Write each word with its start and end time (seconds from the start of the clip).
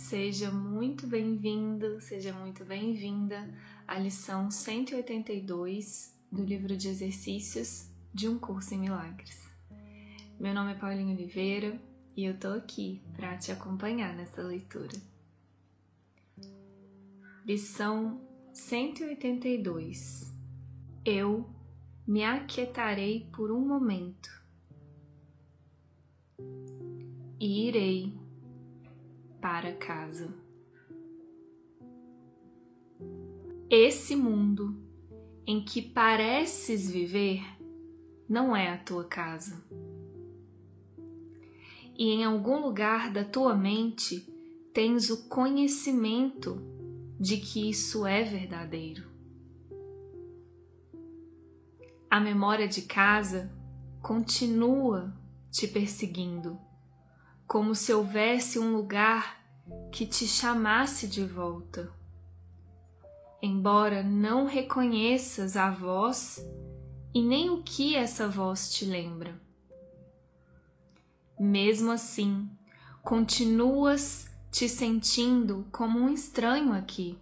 Seja 0.00 0.50
muito 0.50 1.06
bem-vindo, 1.06 2.00
seja 2.00 2.32
muito 2.32 2.64
bem-vinda 2.64 3.46
à 3.86 3.98
lição 3.98 4.50
182 4.50 6.18
do 6.32 6.42
livro 6.42 6.74
de 6.74 6.88
exercícios 6.88 7.86
de 8.12 8.26
um 8.26 8.38
curso 8.38 8.74
em 8.74 8.78
milagres. 8.78 9.46
Meu 10.40 10.54
nome 10.54 10.72
é 10.72 10.74
Paulinho 10.74 11.14
Oliveira 11.14 11.78
e 12.16 12.24
eu 12.24 12.36
tô 12.36 12.48
aqui 12.48 13.02
para 13.12 13.36
te 13.36 13.52
acompanhar 13.52 14.16
nessa 14.16 14.42
leitura. 14.42 14.96
Lição 17.44 18.22
182 18.54 20.34
Eu 21.04 21.46
me 22.06 22.24
aquietarei 22.24 23.28
por 23.30 23.52
um 23.52 23.60
momento 23.60 24.30
e 27.38 27.68
irei 27.68 28.19
para 29.40 29.72
casa. 29.72 30.34
Esse 33.68 34.14
mundo 34.14 34.76
em 35.46 35.64
que 35.64 35.80
pareces 35.80 36.90
viver 36.90 37.42
não 38.28 38.54
é 38.54 38.68
a 38.68 38.78
tua 38.78 39.04
casa. 39.04 39.64
E 41.96 42.10
em 42.10 42.24
algum 42.24 42.60
lugar 42.60 43.12
da 43.12 43.24
tua 43.24 43.54
mente 43.54 44.26
tens 44.72 45.10
o 45.10 45.28
conhecimento 45.28 46.60
de 47.18 47.36
que 47.36 47.68
isso 47.68 48.06
é 48.06 48.22
verdadeiro. 48.22 49.08
A 52.10 52.18
memória 52.18 52.66
de 52.66 52.82
casa 52.82 53.52
continua 54.00 55.14
te 55.50 55.68
perseguindo 55.68 56.58
como 57.50 57.74
se 57.74 57.92
houvesse 57.92 58.60
um 58.60 58.76
lugar 58.76 59.42
que 59.90 60.06
te 60.06 60.24
chamasse 60.24 61.08
de 61.08 61.24
volta. 61.24 61.92
Embora 63.42 64.04
não 64.04 64.46
reconheças 64.46 65.56
a 65.56 65.68
voz 65.68 66.38
e 67.12 67.20
nem 67.20 67.50
o 67.50 67.60
que 67.60 67.96
essa 67.96 68.28
voz 68.28 68.72
te 68.72 68.84
lembra. 68.84 69.34
Mesmo 71.36 71.90
assim, 71.90 72.48
continuas 73.02 74.30
te 74.52 74.68
sentindo 74.68 75.66
como 75.72 75.98
um 75.98 76.08
estranho 76.08 76.72
aqui, 76.72 77.18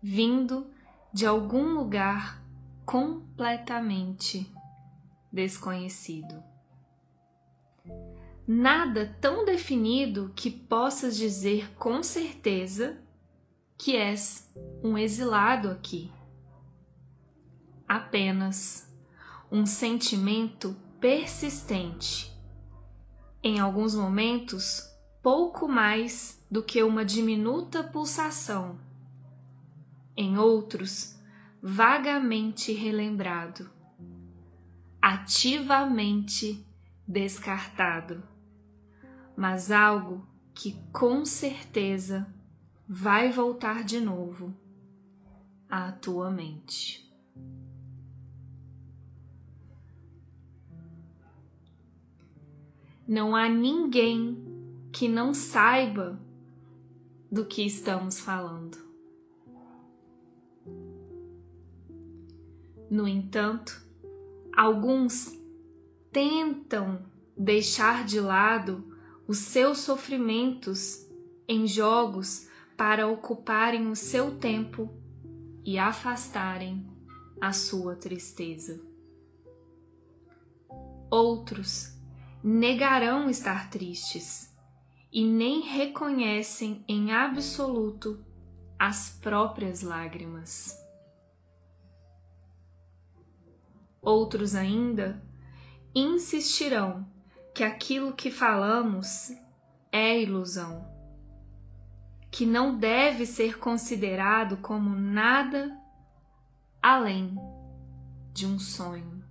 vindo 0.00 0.70
de 1.12 1.26
algum 1.26 1.74
lugar 1.74 2.40
completamente 2.86 4.48
desconhecido 5.32 6.40
nada 8.46 9.16
tão 9.20 9.44
definido 9.44 10.32
que 10.34 10.50
possas 10.50 11.16
dizer 11.16 11.72
com 11.76 12.02
certeza 12.02 12.98
que 13.78 13.96
és 13.96 14.52
um 14.82 14.98
exilado 14.98 15.70
aqui. 15.70 16.12
Apenas 17.86 18.88
um 19.50 19.66
sentimento 19.66 20.76
persistente. 21.00 22.32
Em 23.42 23.58
alguns 23.58 23.94
momentos, 23.94 24.88
pouco 25.22 25.68
mais 25.68 26.44
do 26.50 26.62
que 26.62 26.82
uma 26.82 27.04
diminuta 27.04 27.82
pulsação. 27.82 28.78
Em 30.16 30.38
outros, 30.38 31.18
vagamente 31.60 32.72
relembrado, 32.72 33.70
ativamente 35.00 36.64
descartado 37.06 38.31
mas 39.36 39.70
algo 39.70 40.26
que 40.54 40.76
com 40.92 41.24
certeza 41.24 42.26
vai 42.88 43.32
voltar 43.32 43.84
de 43.84 44.00
novo 44.00 44.54
à 45.68 45.90
tua 45.90 46.30
mente. 46.30 47.10
Não 53.08 53.34
há 53.34 53.48
ninguém 53.48 54.42
que 54.92 55.08
não 55.08 55.34
saiba 55.34 56.20
do 57.30 57.46
que 57.46 57.64
estamos 57.64 58.20
falando. 58.20 58.76
No 62.90 63.08
entanto, 63.08 63.82
alguns 64.54 65.34
tentam 66.12 67.02
deixar 67.34 68.04
de 68.04 68.20
lado 68.20 68.91
os 69.32 69.38
seus 69.38 69.78
sofrimentos 69.78 71.08
em 71.48 71.66
jogos 71.66 72.50
para 72.76 73.08
ocuparem 73.08 73.86
o 73.90 73.96
seu 73.96 74.36
tempo 74.36 74.92
e 75.64 75.78
afastarem 75.78 76.86
a 77.40 77.50
sua 77.50 77.96
tristeza. 77.96 78.84
Outros 81.10 81.98
negarão 82.44 83.30
estar 83.30 83.70
tristes 83.70 84.54
e 85.10 85.24
nem 85.24 85.62
reconhecem 85.62 86.84
em 86.86 87.10
absoluto 87.10 88.22
as 88.78 89.18
próprias 89.18 89.80
lágrimas. 89.80 90.78
Outros 94.02 94.54
ainda 94.54 95.24
insistirão 95.94 97.10
que 97.54 97.62
aquilo 97.62 98.14
que 98.14 98.30
falamos 98.30 99.30
é 99.90 100.20
ilusão, 100.20 100.88
que 102.30 102.46
não 102.46 102.78
deve 102.78 103.26
ser 103.26 103.58
considerado 103.58 104.56
como 104.58 104.96
nada 104.96 105.78
além 106.82 107.36
de 108.32 108.46
um 108.46 108.58
sonho. 108.58 109.22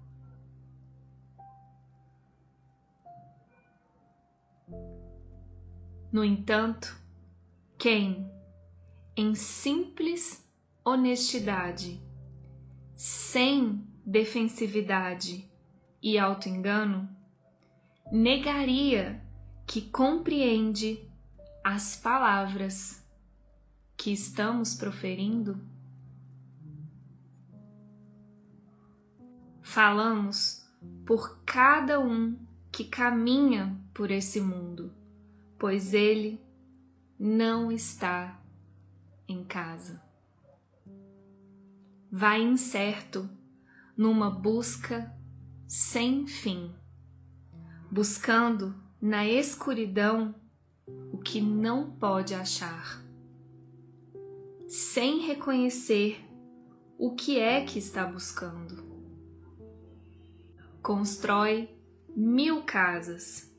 No 6.11 6.23
entanto, 6.23 6.95
quem, 7.77 8.29
em 9.15 9.33
simples 9.33 10.47
honestidade, 10.83 12.01
sem 12.93 13.87
defensividade 14.05 15.49
e 16.03 16.19
autoengano, 16.19 17.09
negaria 18.11 19.23
que 19.65 19.81
compreende 19.81 21.09
as 21.63 21.95
palavras 21.95 23.01
que 23.95 24.11
estamos 24.11 24.75
proferindo? 24.75 25.57
Falamos 29.61 30.69
por 31.05 31.41
cada 31.45 32.01
um 32.01 32.37
que 32.69 32.83
caminha 32.83 33.79
por 33.93 34.11
esse 34.11 34.41
mundo, 34.41 34.93
pois 35.57 35.93
ele 35.93 36.41
não 37.17 37.71
está 37.71 38.41
em 39.25 39.41
casa. 39.45 40.03
Vai 42.11 42.41
incerto 42.41 43.29
numa 43.95 44.29
busca 44.29 45.15
sem 45.65 46.27
fim 46.27 46.75
buscando 47.91 48.73
na 49.01 49.27
escuridão 49.27 50.33
o 51.11 51.17
que 51.17 51.41
não 51.41 51.91
pode 51.91 52.33
achar, 52.33 53.03
sem 54.65 55.19
reconhecer 55.19 56.25
o 56.97 57.13
que 57.13 57.37
é 57.37 57.65
que 57.65 57.77
está 57.77 58.05
buscando. 58.05 58.89
Constrói 60.81 61.69
mil 62.15 62.63
casas, 62.63 63.53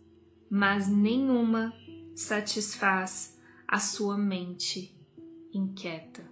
mas 0.49 0.89
nenhuma 0.89 1.75
satisfaz 2.15 3.39
a 3.69 3.79
sua 3.79 4.17
mente 4.17 4.99
inquieta. 5.53 6.25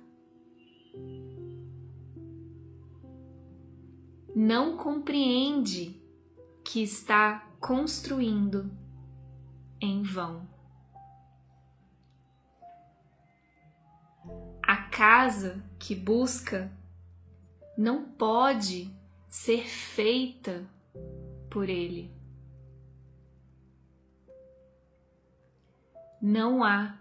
Não 4.34 4.76
compreende 4.78 6.00
que 6.64 6.82
está 6.82 7.49
construindo 7.60 8.70
em 9.80 10.02
vão. 10.02 10.48
A 14.62 14.76
casa 14.76 15.62
que 15.78 15.94
busca 15.94 16.72
não 17.76 18.04
pode 18.04 18.90
ser 19.28 19.66
feita 19.68 20.66
por 21.50 21.68
ele. 21.68 22.10
Não 26.20 26.64
há 26.64 26.98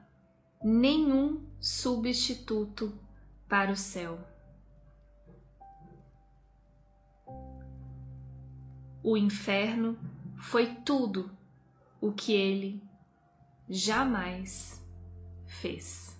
nenhum 0.64 1.46
substituto 1.60 2.94
para 3.48 3.72
o 3.72 3.76
céu. 3.76 4.20
O 9.02 9.18
inferno 9.18 9.98
foi 10.40 10.76
tudo 10.86 11.30
o 12.02 12.12
que 12.12 12.34
ele 12.34 12.82
jamais 13.68 14.82
fez. 15.46 16.18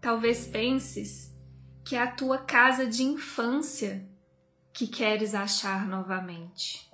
Talvez 0.00 0.46
penses 0.46 1.34
que 1.84 1.96
é 1.96 2.02
a 2.02 2.10
tua 2.10 2.38
casa 2.38 2.86
de 2.86 3.02
infância 3.02 4.06
que 4.72 4.86
queres 4.86 5.34
achar 5.34 5.86
novamente. 5.86 6.90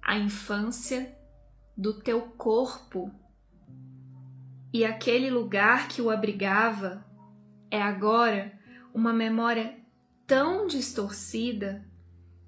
A 0.00 0.16
infância 0.16 1.18
do 1.76 2.00
teu 2.00 2.22
corpo 2.22 3.10
e 4.72 4.84
aquele 4.84 5.30
lugar 5.30 5.88
que 5.88 6.00
o 6.00 6.10
abrigava 6.10 7.04
é 7.70 7.80
agora 7.80 8.58
uma 8.94 9.12
memória 9.12 9.83
tão 10.26 10.66
distorcida 10.66 11.84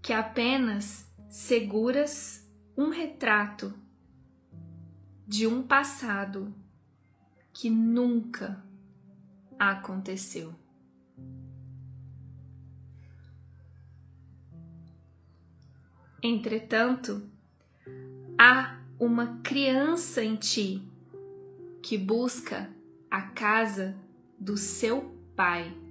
que 0.00 0.12
apenas 0.12 1.12
seguras 1.28 2.49
um 2.76 2.90
retrato 2.90 3.75
de 5.26 5.46
um 5.46 5.62
passado 5.62 6.55
que 7.52 7.69
nunca 7.69 8.62
aconteceu. 9.58 10.55
Entretanto, 16.23 17.28
há 18.38 18.81
uma 18.99 19.38
criança 19.43 20.25
em 20.25 20.37
ti 20.37 20.82
que 21.82 21.96
busca 21.96 22.70
a 23.11 23.23
casa 23.23 23.96
do 24.38 24.56
seu 24.56 25.14
pai 25.34 25.86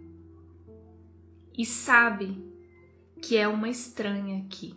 e 1.57 1.65
sabe 1.65 2.43
que 3.21 3.37
é 3.37 3.47
uma 3.47 3.69
estranha 3.69 4.43
aqui. 4.43 4.75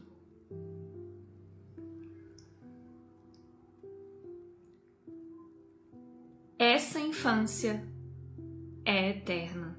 Essa 6.58 6.98
infância 6.98 7.86
é 8.84 9.10
eterna, 9.10 9.78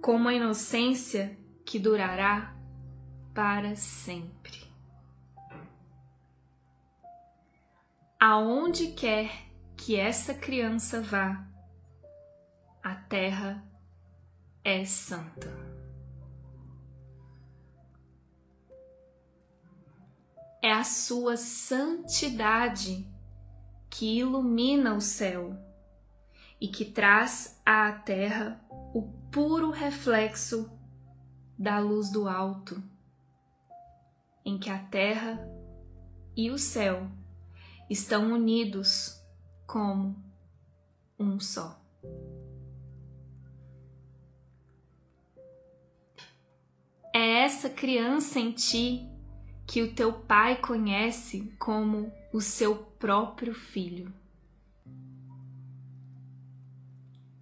com 0.00 0.14
uma 0.14 0.32
inocência 0.34 1.36
que 1.64 1.78
durará 1.78 2.54
para 3.34 3.74
sempre. 3.74 4.68
Aonde 8.20 8.88
quer 8.92 9.48
que 9.76 9.96
essa 9.96 10.34
criança 10.34 11.00
vá, 11.00 11.44
a 12.82 12.94
terra 12.94 13.64
é 14.68 14.84
santa. 14.84 15.48
É 20.62 20.70
a 20.70 20.84
sua 20.84 21.38
santidade 21.38 23.10
que 23.88 24.18
ilumina 24.18 24.94
o 24.94 25.00
céu 25.00 25.56
e 26.60 26.68
que 26.68 26.84
traz 26.84 27.58
à 27.64 27.90
terra 27.92 28.60
o 28.92 29.02
puro 29.32 29.70
reflexo 29.70 30.70
da 31.58 31.78
luz 31.78 32.10
do 32.10 32.28
alto, 32.28 32.82
em 34.44 34.58
que 34.58 34.68
a 34.68 34.78
terra 34.78 35.48
e 36.36 36.50
o 36.50 36.58
céu 36.58 37.10
estão 37.88 38.34
unidos 38.34 39.18
como 39.66 40.22
um 41.18 41.40
só. 41.40 41.80
É 47.20 47.40
essa 47.40 47.68
criança 47.68 48.38
em 48.38 48.52
ti 48.52 49.04
que 49.66 49.82
o 49.82 49.92
teu 49.92 50.12
pai 50.12 50.54
conhece 50.54 51.52
como 51.58 52.12
o 52.32 52.40
seu 52.40 52.76
próprio 52.76 53.52
filho. 53.52 54.14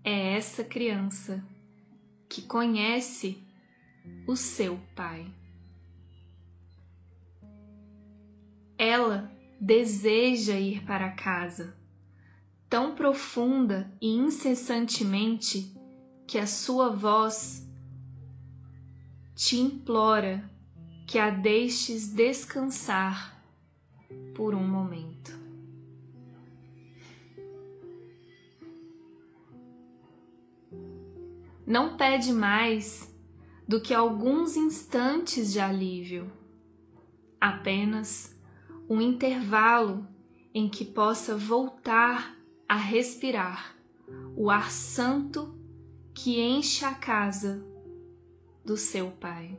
É 0.02 0.32
essa 0.32 0.64
criança 0.64 1.46
que 2.26 2.40
conhece 2.40 3.46
o 4.26 4.34
seu 4.34 4.81
pai. 4.94 5.31
Ela 8.78 9.31
deseja 9.61 10.58
ir 10.58 10.87
para 10.87 11.11
casa, 11.11 11.76
tão 12.67 12.94
profunda 12.94 13.93
e 14.00 14.08
incessantemente 14.08 15.70
que 16.26 16.38
a 16.38 16.46
sua 16.46 16.88
voz 16.88 17.66
te 19.37 19.59
implora 19.59 20.50
que 21.06 21.19
a 21.19 21.29
deixes 21.29 22.09
descansar 22.09 23.38
por 24.35 24.55
um 24.55 24.67
momento. 24.67 25.38
Não 31.67 31.99
pede 31.99 32.33
mais 32.33 33.15
do 33.69 33.79
que 33.79 33.93
alguns 33.93 34.56
instantes 34.56 35.53
de 35.53 35.61
alívio, 35.61 36.33
apenas 37.38 38.35
um 38.88 39.03
intervalo 39.03 40.06
em 40.55 40.67
que 40.67 40.85
possa 40.85 41.37
voltar 41.37 42.35
a 42.67 42.77
respirar 42.77 43.77
o 44.35 44.49
ar 44.49 44.71
santo 44.71 45.55
que 46.15 46.41
enche 46.41 46.87
a 46.87 46.94
casa 46.94 47.75
do 48.67 48.77
seu 48.77 49.13
Pai. 49.13 49.57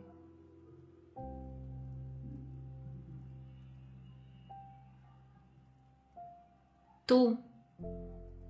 Tu 7.07 7.37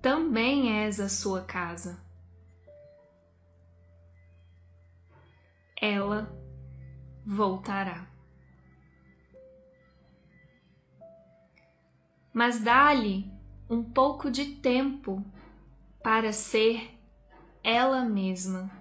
também 0.02 0.82
és 0.82 0.98
a 0.98 1.08
sua 1.08 1.44
casa. 1.44 2.04
Ela 5.80 6.28
voltará. 7.24 8.10
Mas 12.32 12.60
dá-lhe 12.60 13.32
um 13.70 13.84
pouco 13.84 14.28
de 14.28 14.56
tempo 14.56 15.24
para 16.02 16.32
ser 16.32 16.98
ela 17.62 18.04
mesma 18.04 18.77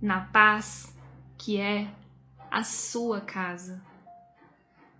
na 0.00 0.20
paz 0.26 0.96
que 1.36 1.58
é 1.58 1.92
a 2.50 2.64
sua 2.64 3.20
casa, 3.20 3.82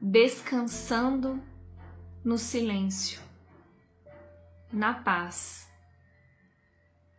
descansando 0.01 1.43
no 2.25 2.39
silêncio, 2.39 3.21
na 4.73 4.95
paz 4.95 5.71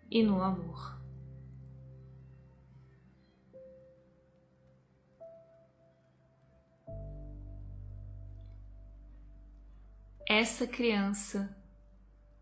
e 0.10 0.24
no 0.24 0.42
amor. 0.42 1.00
Essa 10.28 10.66
criança 10.66 11.56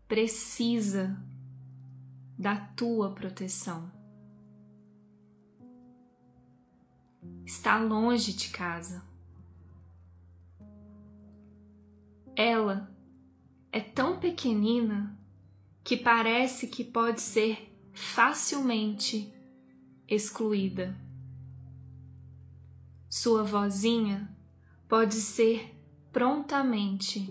precisa 0.06 1.20
da 2.38 2.56
tua 2.56 3.12
proteção. 3.12 3.99
Está 7.44 7.78
longe 7.78 8.32
de 8.32 8.48
casa. 8.50 9.02
Ela 12.36 12.90
é 13.72 13.80
tão 13.80 14.18
pequenina 14.18 15.18
que 15.82 15.96
parece 15.96 16.68
que 16.68 16.84
pode 16.84 17.20
ser 17.20 17.76
facilmente 17.92 19.32
excluída. 20.08 20.96
Sua 23.08 23.42
vozinha 23.42 24.34
pode 24.88 25.16
ser 25.16 25.76
prontamente 26.12 27.28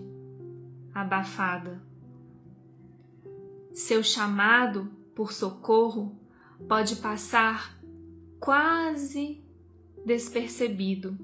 abafada. 0.94 1.82
Seu 3.72 4.02
chamado 4.02 4.90
por 5.14 5.32
socorro 5.32 6.18
pode 6.68 6.96
passar 6.96 7.78
quase 8.38 9.39
despercebido, 10.04 11.18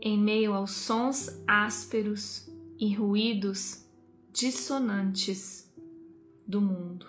em 0.00 0.18
meio 0.18 0.54
aos 0.54 0.72
sons 0.72 1.42
ásperos 1.46 2.50
e 2.78 2.94
ruídos 2.94 3.86
dissonantes 4.32 5.70
do 6.46 6.60
mundo. 6.60 7.06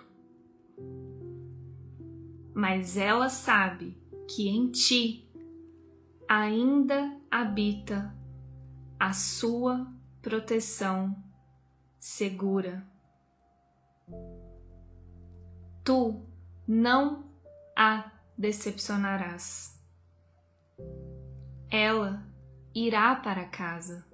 Mas 2.54 2.96
ela 2.96 3.28
sabe 3.28 3.96
que 4.28 4.48
em 4.48 4.70
ti 4.70 5.28
ainda 6.28 7.18
habita 7.30 8.14
a 8.98 9.12
sua 9.12 9.90
proteção 10.20 11.16
segura. 11.98 12.86
Tu 15.84 16.22
não 16.66 17.24
a 17.76 18.12
decepcionarás 18.36 19.81
ela 21.70 22.22
irá 22.74 23.16
para 23.16 23.46
casa 23.46 24.06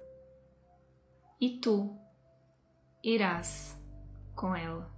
e 1.39 1.59
tu 1.59 1.97
irás 3.03 3.77
com 4.35 4.55
ela. 4.55 4.89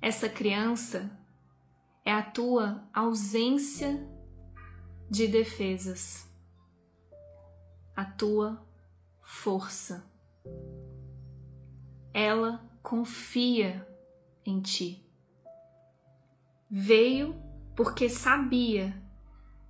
Essa 0.00 0.28
criança 0.28 1.10
é 2.04 2.12
a 2.12 2.22
tua 2.22 2.88
ausência 2.92 4.04
de 5.08 5.28
defesas, 5.28 6.28
a 7.94 8.04
tua 8.04 8.66
força. 9.22 10.04
Ela 12.12 12.71
confia 12.82 13.86
em 14.44 14.60
ti. 14.60 15.02
Veio 16.68 17.40
porque 17.76 18.08
sabia 18.08 19.00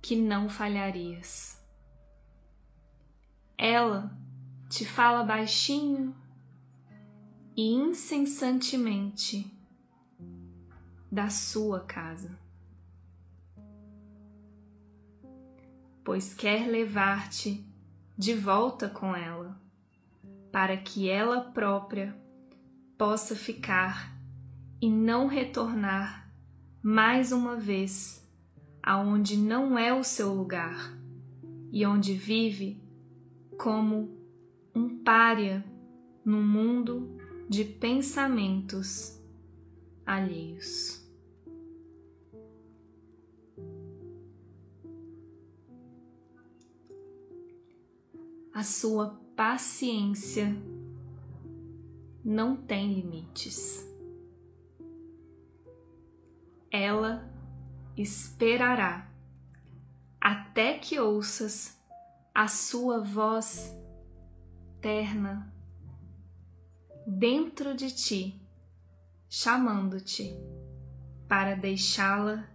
que 0.01 0.15
não 0.15 0.49
falharias. 0.49 1.61
Ela 3.57 4.17
te 4.69 4.85
fala 4.85 5.23
baixinho 5.23 6.15
e 7.55 7.71
incessantemente 7.71 9.49
da 11.11 11.29
sua 11.29 11.81
casa, 11.81 12.39
pois 16.03 16.33
quer 16.33 16.67
levar-te 16.67 17.63
de 18.17 18.33
volta 18.33 18.89
com 18.89 19.15
ela, 19.15 19.61
para 20.51 20.75
que 20.75 21.07
ela 21.07 21.51
própria 21.51 22.22
possa 23.03 23.35
ficar 23.35 24.17
e 24.81 24.89
não 24.89 25.27
retornar 25.27 26.33
mais 26.81 27.33
uma 27.33 27.57
vez 27.57 28.25
aonde 28.81 29.35
não 29.35 29.77
é 29.77 29.93
o 29.93 30.05
seu 30.05 30.33
lugar 30.33 30.97
e 31.69 31.85
onde 31.85 32.13
vive 32.13 32.81
como 33.57 34.17
um 34.73 35.03
pária 35.03 35.65
no 36.23 36.41
mundo 36.41 37.17
de 37.49 37.65
pensamentos 37.65 39.21
alheios. 40.05 41.05
A 48.53 48.63
sua 48.63 49.09
paciência 49.35 50.55
não 52.23 52.55
tem 52.55 52.93
limites. 52.93 53.85
Ela 56.71 57.29
esperará 57.97 59.11
até 60.19 60.77
que 60.77 60.99
ouças 60.99 61.77
a 62.33 62.47
sua 62.47 63.03
voz 63.03 63.71
terna 64.81 65.53
dentro 67.05 67.75
de 67.75 67.91
ti, 67.91 68.41
chamando-te 69.29 70.33
para 71.27 71.55
deixá-la 71.55 72.47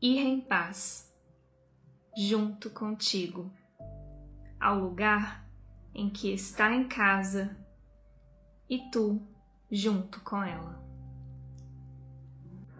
ir 0.00 0.18
em 0.18 0.40
paz 0.40 1.12
junto 2.16 2.70
contigo 2.70 3.52
ao 4.58 4.78
lugar 4.78 5.48
em 5.94 6.08
que 6.08 6.32
está 6.32 6.72
em 6.72 6.88
casa 6.88 7.61
e 8.72 8.78
tu 8.90 9.20
junto 9.70 10.18
com 10.22 10.42
ela. 10.42 10.82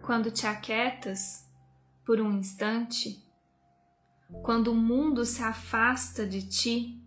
Quando 0.01 0.31
te 0.31 0.47
aquietas 0.47 1.47
por 2.03 2.19
um 2.19 2.31
instante, 2.31 3.23
quando 4.41 4.69
o 4.69 4.75
mundo 4.75 5.23
se 5.23 5.43
afasta 5.43 6.25
de 6.25 6.49
ti, 6.49 6.99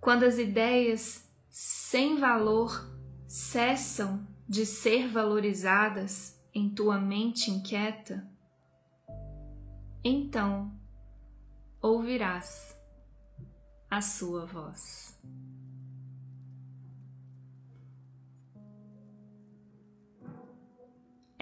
quando 0.00 0.22
as 0.22 0.38
ideias 0.38 1.28
sem 1.50 2.20
valor 2.20 2.88
cessam 3.26 4.24
de 4.48 4.64
ser 4.64 5.08
valorizadas 5.08 6.40
em 6.54 6.72
tua 6.72 7.00
mente 7.00 7.50
inquieta, 7.50 8.24
então 10.04 10.72
ouvirás 11.82 12.80
a 13.90 14.00
sua 14.00 14.46
voz. 14.46 15.20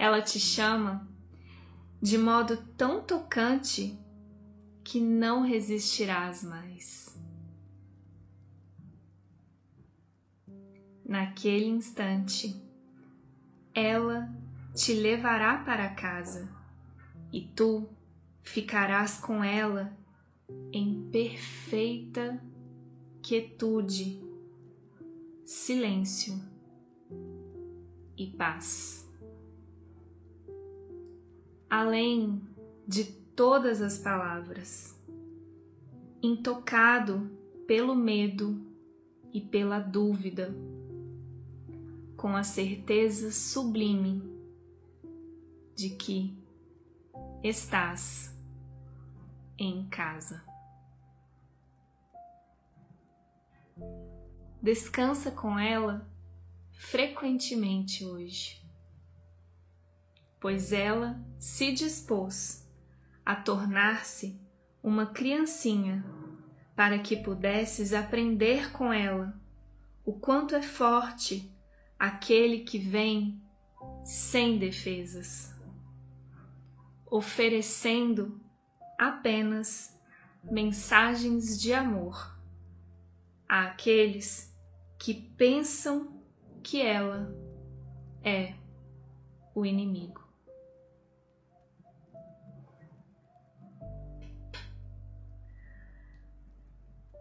Ela 0.03 0.21
te 0.21 0.37
chama 0.37 1.07
de 2.01 2.17
modo 2.17 2.57
tão 2.75 3.01
tocante 3.01 3.97
que 4.83 4.99
não 4.99 5.43
resistirás 5.43 6.43
mais. 6.43 7.17
Naquele 11.05 11.67
instante, 11.67 12.53
ela 13.73 14.29
te 14.75 14.93
levará 14.93 15.59
para 15.59 15.95
casa 15.95 16.53
e 17.31 17.39
tu 17.55 17.87
ficarás 18.41 19.17
com 19.19 19.41
ela 19.41 19.97
em 20.73 21.09
perfeita 21.13 22.43
quietude, 23.21 24.21
silêncio 25.45 26.37
e 28.17 28.27
paz 28.31 29.02
além 31.73 32.39
de 32.87 33.03
todas 33.03 33.81
as 33.81 33.97
palavras, 33.97 34.95
intocado 36.21 37.31
pelo 37.65 37.95
medo 37.95 38.63
e 39.33 39.41
pela 39.41 39.79
dúvida, 39.79 40.55
com 42.15 42.35
a 42.35 42.43
certeza 42.43 43.31
sublime 43.31 44.21
de 45.75 45.89
que 45.89 46.37
estás 47.43 48.39
em 49.57 49.89
casa. 49.89 50.45
Descansa 54.61 55.31
com 55.31 55.57
ela 55.57 56.07
frequentemente 56.71 58.05
hoje 58.05 58.62
pois 60.43 60.73
ela 60.73 61.17
se 61.39 61.71
dispôs 61.71 62.69
a 63.25 63.33
tornar-se 63.33 64.37
uma 64.83 65.05
criancinha 65.05 66.03
para 66.75 66.99
que 66.99 67.15
pudesses 67.15 67.93
aprender 67.93 68.73
com 68.73 68.91
ela 68.91 69.41
o 70.03 70.11
quanto 70.11 70.53
é 70.53 70.61
forte 70.61 71.49
aquele 71.97 72.59
que 72.65 72.77
vem 72.77 73.41
sem 74.03 74.57
defesas, 74.57 75.55
oferecendo 77.09 78.41
apenas 78.99 79.97
mensagens 80.43 81.57
de 81.57 81.73
amor 81.73 82.37
àqueles 83.47 84.53
que 84.99 85.13
pensam 85.13 86.21
que 86.61 86.81
ela 86.81 87.33
é 88.21 88.55
o 89.55 89.65
inimigo. 89.65 90.22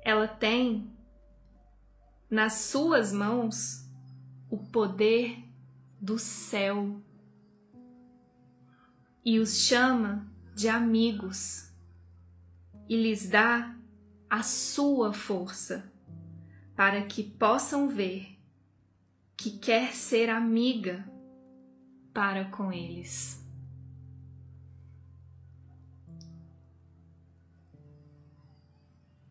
Ela 0.04 0.26
tem 0.26 0.90
nas 2.28 2.54
suas 2.54 3.12
mãos 3.12 3.88
o 4.50 4.58
poder 4.58 5.38
do 6.00 6.18
céu 6.18 7.00
e 9.24 9.38
os 9.38 9.60
chama 9.60 10.30
de 10.54 10.68
amigos 10.68 11.72
e 12.88 12.96
lhes 12.96 13.28
dá 13.28 13.76
a 14.28 14.42
sua 14.42 15.12
força 15.12 15.90
para 16.74 17.02
que 17.02 17.22
possam 17.22 17.88
ver 17.88 18.38
que 19.36 19.58
quer 19.58 19.94
ser 19.94 20.28
amiga 20.28 21.04
para 22.12 22.46
com 22.46 22.72
eles. 22.72 23.41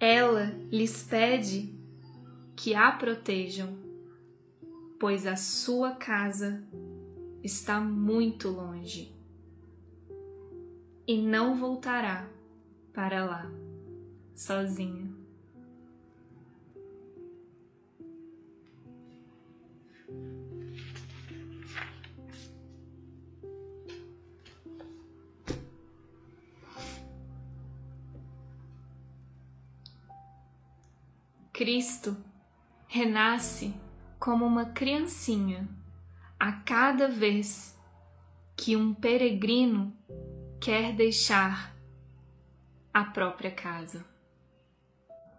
Ela 0.04 0.52
lhes 0.72 1.04
pede 1.04 1.72
que 2.56 2.74
a 2.74 2.92
protejam, 2.92 3.78
pois 5.00 5.28
a 5.28 5.36
sua 5.36 5.92
casa 5.92 6.64
está 7.44 7.80
muito 7.80 8.50
longe 8.50 9.16
e 11.08 11.22
não 11.22 11.56
voltará 11.56 12.28
para 12.92 13.24
lá 13.26 13.52
sozinha. 14.34 15.11
Cristo 31.62 32.18
renasce 32.88 33.72
como 34.20 34.44
uma 34.44 34.72
criancinha 34.72 35.70
a 36.40 36.54
cada 36.54 37.08
vez 37.08 37.80
que 38.58 38.76
um 38.76 38.96
peregrino 38.96 39.96
quer 40.60 40.92
deixar 40.92 41.78
a 42.92 43.04
própria 43.04 43.52
casa. 43.52 44.04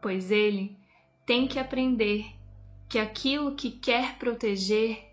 Pois 0.00 0.30
ele 0.30 0.78
tem 1.26 1.48
que 1.48 1.58
aprender 1.58 2.26
que 2.88 3.00
aquilo 3.00 3.56
que 3.56 3.72
quer 3.72 4.16
proteger 4.16 5.04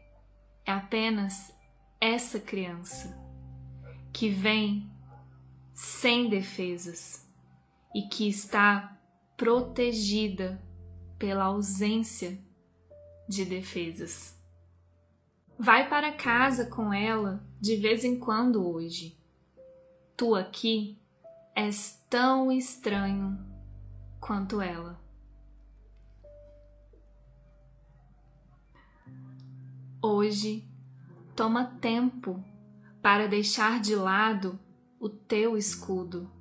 é 0.63 0.71
apenas 0.71 1.51
essa 1.99 2.39
criança 2.39 3.19
que 4.13 4.29
vem 4.29 4.87
sem 5.73 6.29
defesas 6.29 7.27
e 7.95 8.03
que 8.03 8.29
está 8.29 8.95
protegida 9.35 10.68
pela 11.19 11.43
ausência 11.43 12.39
de 13.27 13.45
defesas. 13.45 14.35
Vai 15.57 15.89
para 15.89 16.13
casa 16.13 16.65
com 16.65 16.93
ela 16.93 17.43
de 17.59 17.75
vez 17.75 18.05
em 18.05 18.17
quando 18.17 18.65
hoje. 18.65 19.19
Tu 20.15 20.33
aqui 20.33 20.97
és 21.53 22.01
tão 22.09 22.49
estranho 22.49 23.38
quanto 24.19 24.61
ela. 24.61 24.99
Hoje, 30.01 30.65
toma 31.35 31.65
tempo 31.65 32.41
para 33.01 33.27
deixar 33.27 33.81
de 33.81 33.95
lado 33.95 34.57
o 34.97 35.09
teu 35.09 35.57
escudo, 35.57 36.31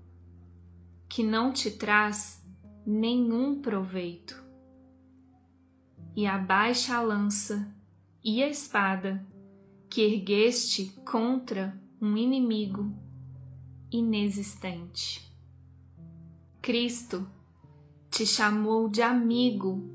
que 1.09 1.25
não 1.25 1.53
te 1.53 1.71
traz 1.73 2.41
nenhum 2.87 3.61
proveito, 3.61 4.48
e 6.19 6.27
abaixa 6.27 6.97
a 6.97 7.01
lança 7.01 7.73
e 8.25 8.43
a 8.43 8.49
espada 8.49 9.25
que 9.89 10.03
ergueste 10.03 10.87
contra 11.05 11.81
um 12.03 12.17
inimigo 12.17 12.93
inexistente. 13.89 15.33
Cristo 16.61 17.25
te 18.11 18.27
chamou 18.27 18.89
de 18.89 19.01
amigo 19.01 19.89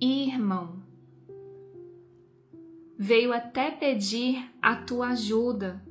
e 0.00 0.26
irmão. 0.26 0.82
Veio 2.98 3.34
até 3.34 3.70
pedir 3.70 4.50
a 4.62 4.74
tua 4.74 5.08
ajuda 5.08 5.84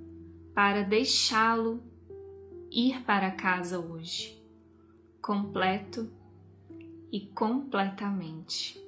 para 0.55 0.81
deixá-lo 0.81 1.83
ir 2.71 3.03
para 3.03 3.29
casa 3.29 3.79
hoje, 3.79 4.43
completo 5.21 6.11
e 7.11 7.27
completamente. 7.27 8.87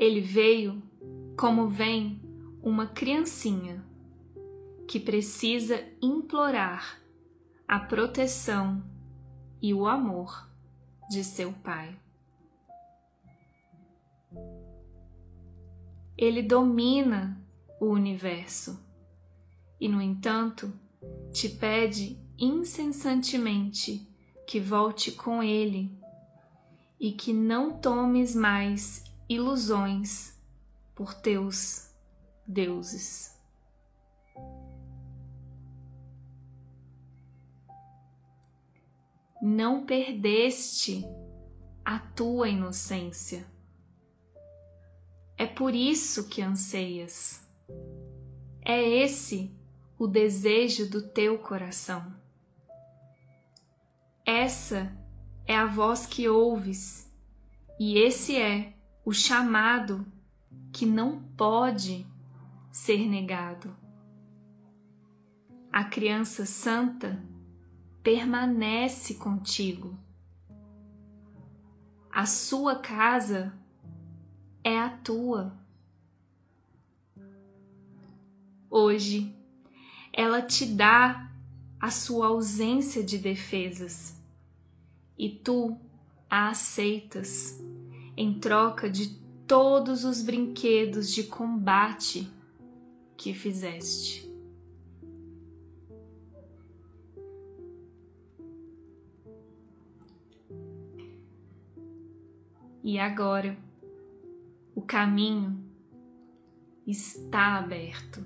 Ele 0.00 0.22
veio 0.22 0.82
como 1.36 1.68
vem 1.68 2.22
uma 2.62 2.86
criancinha 2.86 3.84
que 4.88 4.98
precisa 4.98 5.78
implorar 6.00 6.98
a 7.68 7.78
proteção 7.78 8.82
e 9.60 9.74
o 9.74 9.86
amor 9.86 10.48
de 11.10 11.22
seu 11.22 11.52
pai. 11.52 11.94
Ele 16.16 16.42
domina 16.42 17.38
o 17.78 17.88
universo 17.88 18.82
e, 19.78 19.86
no 19.86 20.00
entanto, 20.00 20.72
te 21.30 21.46
pede 21.46 22.18
incessantemente 22.38 24.08
que 24.46 24.58
volte 24.58 25.12
com 25.12 25.42
ele 25.42 25.94
e 26.98 27.12
que 27.12 27.34
não 27.34 27.78
tomes 27.78 28.34
mais 28.34 29.09
ilusões 29.30 30.36
por 30.92 31.14
teus 31.14 31.94
deuses. 32.44 33.38
Não 39.40 39.86
perdeste 39.86 41.04
a 41.84 42.00
tua 42.00 42.48
inocência. 42.48 43.46
É 45.38 45.46
por 45.46 45.76
isso 45.76 46.28
que 46.28 46.42
anseias. 46.42 47.48
É 48.62 48.82
esse 48.82 49.56
o 49.96 50.08
desejo 50.08 50.90
do 50.90 51.06
teu 51.08 51.38
coração. 51.38 52.12
Essa 54.26 54.92
é 55.46 55.56
a 55.56 55.66
voz 55.66 56.04
que 56.04 56.28
ouves, 56.28 57.08
e 57.78 57.96
esse 57.96 58.36
é 58.36 58.79
o 59.04 59.12
chamado 59.12 60.06
que 60.72 60.86
não 60.86 61.22
pode 61.36 62.06
ser 62.70 63.06
negado. 63.08 63.76
A 65.72 65.84
criança 65.84 66.44
santa 66.44 67.22
permanece 68.02 69.14
contigo. 69.14 69.98
A 72.10 72.26
sua 72.26 72.76
casa 72.76 73.52
é 74.64 74.78
a 74.78 74.90
tua. 74.90 75.56
Hoje, 78.68 79.34
ela 80.12 80.42
te 80.42 80.66
dá 80.66 81.30
a 81.80 81.90
sua 81.90 82.26
ausência 82.26 83.02
de 83.02 83.16
defesas 83.16 84.20
e 85.16 85.30
tu 85.30 85.78
a 86.28 86.48
aceitas 86.48 87.60
em 88.20 88.34
troca 88.34 88.90
de 88.90 89.14
todos 89.46 90.04
os 90.04 90.20
brinquedos 90.20 91.10
de 91.10 91.22
combate 91.22 92.30
que 93.16 93.32
fizeste. 93.32 94.30
E 102.84 102.98
agora 102.98 103.56
o 104.74 104.82
caminho 104.82 105.58
está 106.86 107.56
aberto 107.56 108.22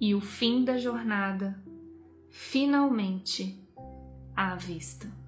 e 0.00 0.14
o 0.14 0.20
fim 0.20 0.64
da 0.64 0.78
jornada 0.78 1.60
finalmente 2.30 3.60
à 4.36 4.54
vista. 4.54 5.23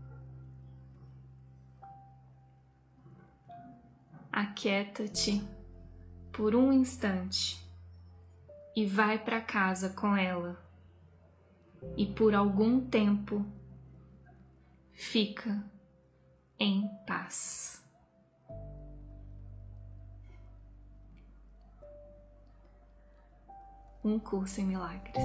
Aquieta-te 4.36 5.42
por 6.30 6.54
um 6.54 6.70
instante 6.70 7.58
e 8.76 8.84
vai 8.84 9.18
para 9.18 9.40
casa 9.40 9.88
com 9.88 10.14
ela, 10.14 10.62
e 11.96 12.04
por 12.04 12.34
algum 12.34 12.86
tempo 12.86 13.46
fica 14.92 15.64
em 16.58 16.86
paz. 17.06 17.82
Um 24.04 24.18
curso 24.18 24.60
em 24.60 24.66
milagres. 24.66 25.24